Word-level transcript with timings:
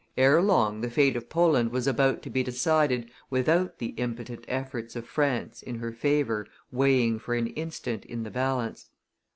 Ere 0.17 0.41
long 0.41 0.81
the 0.81 0.89
fate 0.89 1.15
of 1.15 1.29
Poland 1.29 1.71
was 1.71 1.85
about 1.85 2.23
to 2.23 2.31
be 2.31 2.41
decided 2.41 3.11
without 3.29 3.77
the 3.77 3.89
impotent 3.97 4.43
efforts 4.47 4.95
of 4.95 5.05
France 5.05 5.61
in 5.61 5.75
her 5.75 5.91
favor 5.91 6.47
weighing 6.71 7.19
for 7.19 7.35
an 7.35 7.45
instant 7.45 8.03
in 8.05 8.23
the 8.23 8.31
balance. 8.31 8.89